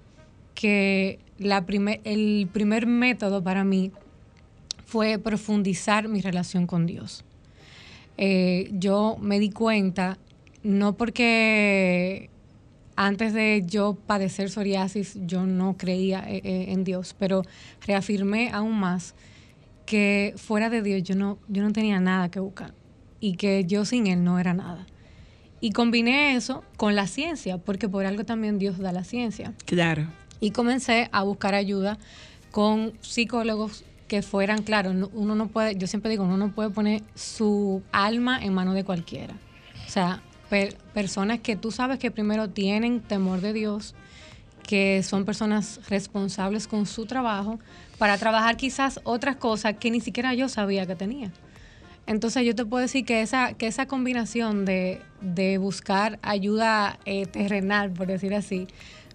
[0.53, 3.91] que la primer, el primer método para mí
[4.85, 7.23] fue profundizar mi relación con Dios.
[8.17, 10.17] Eh, yo me di cuenta,
[10.63, 12.29] no porque
[12.95, 17.43] antes de yo padecer psoriasis yo no creía eh, eh, en Dios, pero
[17.85, 19.15] reafirmé aún más
[19.85, 22.73] que fuera de Dios yo no, yo no tenía nada que buscar
[23.19, 24.85] y que yo sin Él no era nada.
[25.59, 29.53] Y combiné eso con la ciencia, porque por algo también Dios da la ciencia.
[29.65, 30.07] Claro.
[30.41, 31.97] Y comencé a buscar ayuda
[32.51, 37.01] con psicólogos que fueran, claro, uno no puede, yo siempre digo, uno no puede poner
[37.15, 39.33] su alma en manos de cualquiera.
[39.87, 40.21] O sea,
[40.93, 43.95] personas que tú sabes que primero tienen temor de Dios,
[44.67, 47.57] que son personas responsables con su trabajo,
[47.97, 51.31] para trabajar quizás otras cosas que ni siquiera yo sabía que tenía.
[52.05, 55.01] Entonces yo te puedo decir que esa, que esa combinación de,
[55.59, 58.67] buscar ayuda eh, terrenal, por decir así,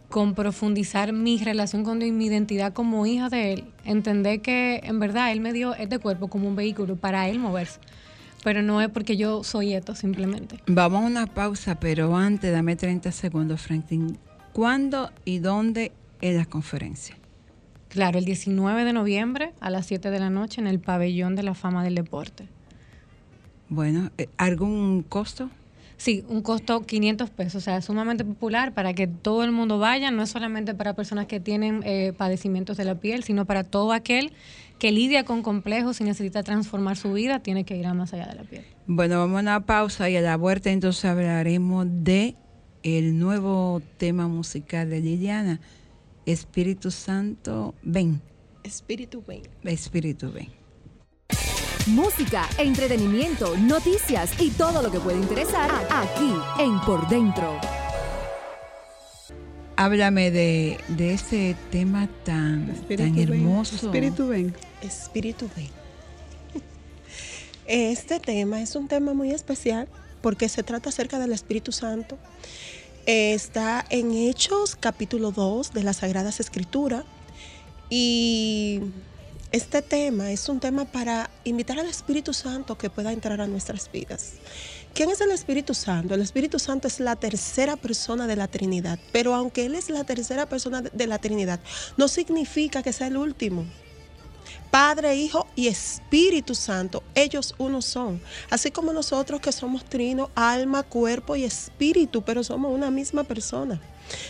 [0.08, 5.32] con profundizar mi relación con mi identidad como hija de Él, entender que en verdad
[5.32, 7.80] Él me dio este cuerpo como un vehículo para Él moverse.
[8.42, 10.60] Pero no es porque yo soy esto simplemente.
[10.66, 14.16] Vamos a una pausa, pero antes dame 30 segundos, Franklin.
[14.52, 17.16] ¿Cuándo y dónde es la conferencia?
[17.88, 21.42] Claro, el 19 de noviembre a las 7 de la noche en el pabellón de
[21.42, 22.48] la fama del deporte.
[23.68, 25.50] Bueno, eh, ¿algún costo?
[25.98, 30.12] Sí, un costo 500 pesos, o sea, sumamente popular para que todo el mundo vaya,
[30.12, 33.92] no es solamente para personas que tienen eh, padecimientos de la piel, sino para todo
[33.92, 34.32] aquel
[34.78, 38.28] que lidia con complejos y necesita transformar su vida, tiene que ir a más allá
[38.28, 38.64] de la piel.
[38.86, 42.36] Bueno, vamos a una pausa y a la vuelta entonces hablaremos de
[42.84, 45.60] el nuevo tema musical de Liliana,
[46.26, 48.22] Espíritu Santo, ven.
[48.62, 49.42] Espíritu, ven.
[49.64, 50.57] Espíritu, ven
[51.88, 57.58] música, entretenimiento, noticias y todo lo que puede interesar aquí en Por Dentro.
[59.76, 63.76] Háblame de, de ese tema tan, tan hermoso.
[63.76, 64.54] Espíritu ven.
[64.82, 65.68] Espíritu ven.
[67.66, 69.88] Este tema es un tema muy especial
[70.20, 72.18] porque se trata acerca del Espíritu Santo.
[73.06, 77.04] Está en Hechos capítulo 2 de las Sagradas Escrituras
[77.88, 78.80] y
[79.50, 83.90] este tema es un tema para invitar al Espíritu Santo que pueda entrar a nuestras
[83.90, 84.34] vidas.
[84.92, 86.14] ¿Quién es el Espíritu Santo?
[86.14, 90.04] El Espíritu Santo es la tercera persona de la Trinidad, pero aunque Él es la
[90.04, 91.60] tercera persona de la Trinidad,
[91.96, 93.64] no significa que sea el último.
[94.70, 98.20] Padre, Hijo y Espíritu Santo, ellos uno son.
[98.50, 103.80] Así como nosotros que somos trino, alma, cuerpo y espíritu, pero somos una misma persona.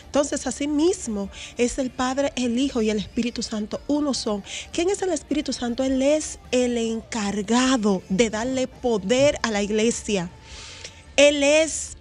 [0.07, 4.43] Entonces, así mismo es el Padre, el Hijo y el Espíritu Santo, uno son.
[4.73, 5.85] ¿Quién es el Espíritu Santo?
[5.85, 10.31] Él es el encargado de darle poder a la iglesia.
[11.17, 11.98] Él es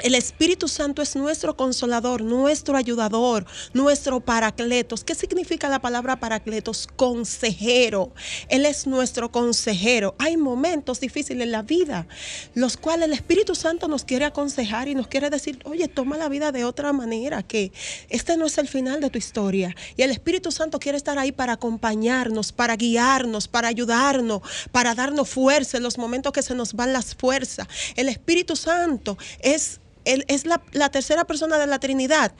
[0.00, 5.04] el Espíritu Santo es nuestro consolador, nuestro ayudador, nuestro paracletos.
[5.04, 6.88] ¿Qué significa la palabra paracletos?
[6.96, 8.12] Consejero.
[8.48, 10.14] Él es nuestro consejero.
[10.18, 12.06] Hay momentos difíciles en la vida,
[12.54, 16.28] los cuales el Espíritu Santo nos quiere aconsejar y nos quiere decir, oye, toma la
[16.28, 17.72] vida de otra manera, que
[18.08, 19.74] este no es el final de tu historia.
[19.96, 25.28] Y el Espíritu Santo quiere estar ahí para acompañarnos, para guiarnos, para ayudarnos, para darnos
[25.28, 27.66] fuerza en los momentos que se nos van las fuerzas.
[27.96, 32.32] El Espíritu Santo es él es la, tercera persona de la Trinidad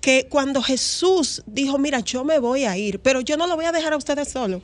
[0.00, 3.64] que cuando Jesús dijo, mira, yo me voy a ir, pero yo no lo voy
[3.64, 4.62] a dejar a ustedes solo.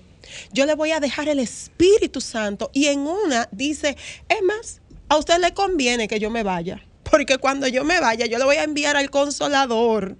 [0.52, 2.70] Yo le voy a dejar el Espíritu Santo.
[2.74, 3.96] Y en una dice,
[4.28, 6.84] es más, a usted le conviene que yo me vaya.
[7.10, 10.18] Porque cuando yo me vaya, yo le voy a enviar al consolador.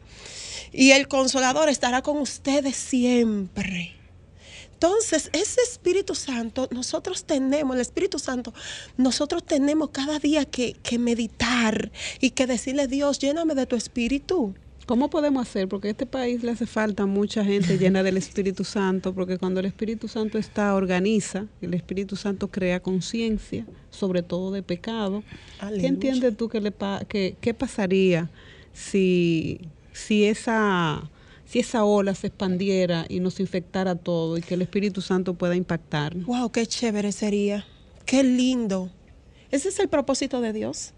[0.73, 4.00] Y el consolador estará con ustedes siempre.
[4.83, 8.55] Entonces, ese Espíritu Santo, nosotros tenemos, el Espíritu Santo,
[8.97, 14.55] nosotros tenemos cada día que, meditar y que decirle, Dios, lléname de tu Espíritu.
[14.87, 15.69] ¿Cómo podemos hacer?
[15.69, 19.61] Porque a este país le hace falta mucha gente llena del Espíritu Santo, porque cuando
[19.61, 25.23] el Espíritu Santo está, organiza, el Espíritu Santo crea conciencia, sobre todo de pecado.
[25.79, 26.73] ¿Qué entiendes tú que, le
[27.07, 28.31] que, qué pasaría
[28.73, 29.61] si,
[29.92, 31.11] si esa
[31.51, 35.57] si esa ola se expandiera y nos infectara todo y que el Espíritu Santo pueda
[35.57, 36.17] impactar.
[36.17, 37.67] Wow, qué chévere sería.
[38.07, 38.88] Qué lindo.
[39.51, 40.94] Ese es el propósito de Dios.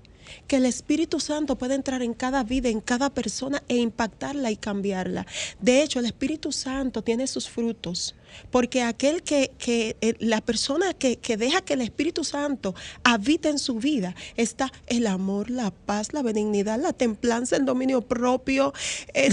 [0.46, 4.56] Que el Espíritu Santo puede entrar en cada vida, en cada persona e impactarla y
[4.56, 5.26] cambiarla.
[5.60, 8.14] De hecho, el Espíritu Santo tiene sus frutos,
[8.50, 12.74] porque aquel que, que eh, la persona que, que deja que el Espíritu Santo
[13.04, 18.00] habite en su vida, está el amor, la paz, la benignidad, la templanza, el dominio
[18.02, 18.72] propio,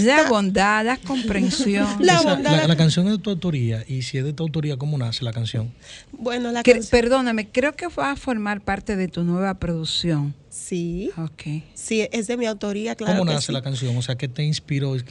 [0.00, 1.86] La bondad, la comprensión.
[2.00, 4.42] La bondad, la, la- la canción es de tu autoría y si es de tu
[4.42, 5.72] autoría, ¿cómo nace la canción?
[6.12, 10.34] bueno, la Que- canción- perdóname, creo que va a formar parte de tu nueva producción.
[10.50, 11.62] Sí, Ok.
[11.74, 13.18] sí, es de mi autoría, claro.
[13.18, 13.52] ¿Cómo nace sí.
[13.52, 13.96] la canción?
[13.96, 15.02] O sea, ¿qué te inspiró eh,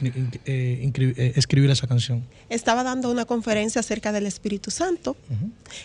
[0.44, 2.26] eh, escribir esa canción?
[2.50, 5.16] Estaba dando una conferencia acerca del Espíritu Santo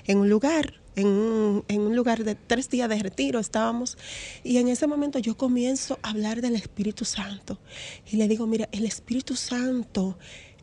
[0.05, 3.97] en un lugar, en un, en un lugar de tres días de retiro estábamos.
[4.43, 7.57] Y en ese momento yo comienzo a hablar del Espíritu Santo.
[8.11, 10.17] Y le digo, mira, el Espíritu Santo,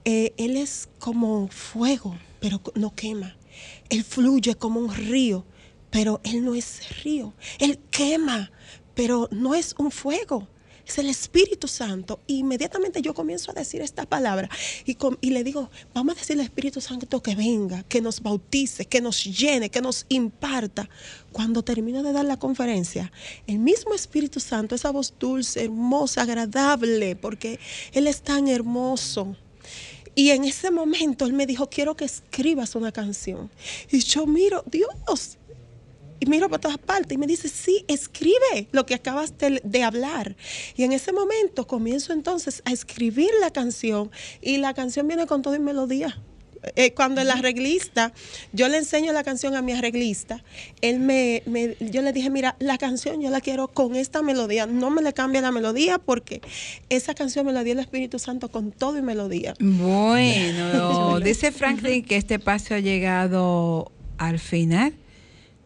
[0.04, 3.36] eh, Él es como fuego, pero no quema.
[3.88, 5.46] Él fluye como un río,
[5.90, 7.34] pero Él no es río.
[7.58, 8.50] Él quema,
[8.94, 10.48] pero no es un fuego.
[10.86, 12.20] Es el Espíritu Santo.
[12.26, 14.48] Y inmediatamente yo comienzo a decir esta palabra
[14.84, 18.84] y, y le digo, vamos a decirle al Espíritu Santo que venga, que nos bautice,
[18.86, 20.88] que nos llene, que nos imparta.
[21.30, 23.12] Cuando termino de dar la conferencia,
[23.46, 27.60] el mismo Espíritu Santo, esa voz dulce, hermosa, agradable, porque
[27.92, 29.36] Él es tan hermoso.
[30.14, 33.50] Y en ese momento Él me dijo, quiero que escribas una canción.
[33.90, 35.38] Y yo miro, Dios,
[36.22, 39.82] y miro para todas partes y me dice, sí, escribe lo que acabas de, de
[39.82, 40.36] hablar.
[40.76, 44.10] Y en ese momento comienzo entonces a escribir la canción
[44.40, 46.16] y la canción viene con todo y melodía.
[46.76, 48.12] Eh, cuando el arreglista,
[48.52, 50.44] yo le enseño la canción a mi arreglista,
[50.80, 54.66] él me, me- yo le dije, mira, la canción yo la quiero con esta melodía,
[54.66, 56.40] no me le cambia la melodía porque
[56.88, 59.54] esa canción me la dio el Espíritu Santo con todo y melodía.
[59.58, 64.94] Bueno, dice Franklin que este paso ha llegado al final.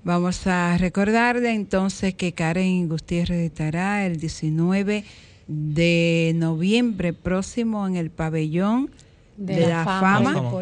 [0.06, 5.02] Vamos a recordarle entonces que Karen Gutiérrez estará el 19
[5.48, 8.88] de noviembre próximo en el pabellón
[9.36, 10.52] de, la, fama,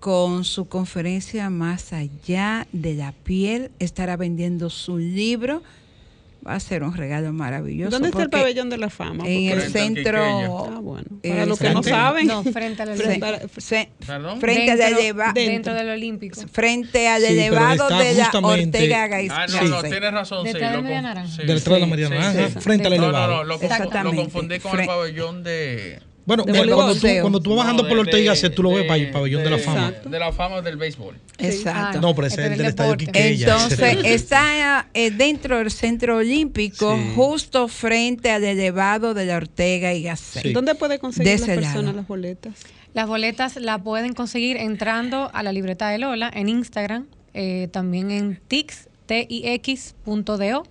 [0.00, 3.72] con su conferencia Más allá de la piel.
[3.78, 5.62] Estará vendiendo su libro.
[6.46, 7.90] Va a ser un regalo maravilloso.
[7.90, 9.24] ¿Dónde está el pabellón de la fama?
[9.26, 10.22] En el al centro.
[10.22, 11.06] Ah, bueno.
[11.22, 12.26] eh, Para los que no saben.
[12.26, 13.26] No, frente al Olímpico.
[14.40, 16.40] frente al Dentro, eleva- dentro del Olímpico.
[16.52, 19.70] frente al Sí, elevado de la Ortega Gais- Ah, no, Gasset.
[19.70, 20.46] no, tienes razón.
[20.46, 21.28] sí, Detrás de lo Media con- Naranja.
[21.34, 22.60] sí, Detrás de la sí, María sí, Naranja, sí.
[22.60, 23.26] frente al No, elevado.
[23.28, 24.16] no, no, lo, confo- lo Exactamente.
[24.22, 25.98] confundí con el pabellón de...
[26.26, 27.00] Bueno, cuando, voleibol.
[27.00, 28.84] tú, cuando tú vas bajando No, por de- Ortega y Gasset, tú lo ves de-
[28.84, 29.88] para el pabellón de, la fama.
[29.88, 30.08] Exacto.
[30.08, 31.16] De la fama del béisbol.
[31.38, 31.98] Exacto.
[31.98, 32.96] Ah, No, pero ese este es el del estadio.
[32.96, 33.52] Quiqueya.
[33.52, 37.12] Entonces está eh, dentro del centro olímpico, Sí.
[37.14, 40.42] justo frente al elevado de la Ortega y Gasset.
[40.44, 40.52] Sí.
[40.52, 41.92] ¿Dónde puede De conseguir las personas lado.
[41.96, 42.54] las boletas?
[42.94, 48.10] Las boletas la pueden conseguir entrando a la libreta de Lola en Instagram, eh, también
[48.10, 50.64] en tix, tix.do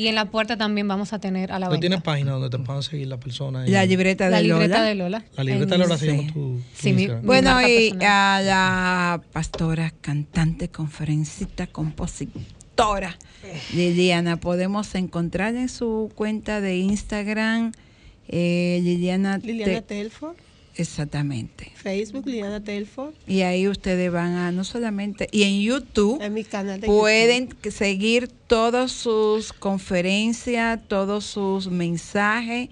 [0.00, 1.80] y en la puerta también vamos a tener a la ¿Tú venta.
[1.80, 3.68] tienes página donde te puedan seguir las personas?
[3.68, 4.88] La libreta la de libreta Lola.
[4.88, 5.24] de Lola.
[5.36, 7.06] La libreta de Lola se llama tu, tu Sí, mi-.
[7.22, 8.06] Bueno, y personal.
[8.08, 13.18] a la pastora, cantante, conferencista, compositora
[13.74, 17.72] Liliana, podemos encontrar en su cuenta de Instagram
[18.28, 20.36] eh, Liliana, Liliana Te- Telford,
[20.80, 21.72] exactamente.
[21.74, 26.44] Facebook, Liliana Telford, Y ahí ustedes van a no solamente y en YouTube en mi
[26.44, 32.68] canal de pueden seguir todas sus conferencias, todos sus mensajes.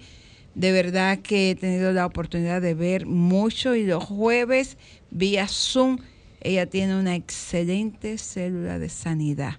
[0.55, 4.77] De verdad que he tenido la oportunidad de ver mucho y los jueves
[5.11, 5.99] vía Zoom
[6.41, 9.55] ella tiene una excelente célula de sanidad.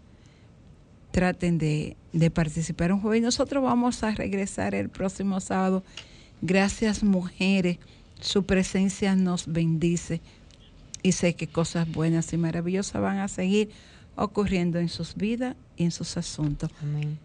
[1.10, 3.22] Traten de, de participar un jueves.
[3.22, 5.82] Nosotros vamos a regresar el próximo sábado.
[6.40, 7.78] Gracias mujeres,
[8.20, 10.20] su presencia nos bendice
[11.02, 13.70] y sé que cosas buenas y maravillosas van a seguir
[14.16, 16.70] ocurriendo en sus vidas y en sus asuntos.
[16.82, 17.18] Amén.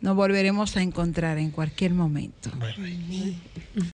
[0.00, 2.50] Nos volveremos a encontrar en cualquier momento.
[2.58, 3.36] Bye.